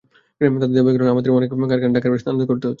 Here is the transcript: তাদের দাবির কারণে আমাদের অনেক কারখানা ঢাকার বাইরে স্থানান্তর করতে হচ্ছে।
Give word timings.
তাদের 0.61 0.69
দাবির 0.75 0.93
কারণে 0.95 1.13
আমাদের 1.15 1.31
অনেক 1.37 1.49
কারখানা 1.71 1.93
ঢাকার 1.95 2.09
বাইরে 2.11 2.21
স্থানান্তর 2.23 2.47
করতে 2.51 2.63
হচ্ছে। 2.65 2.69